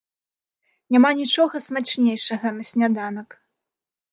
[0.95, 3.29] Няма нічога смачнейшага на сняданак.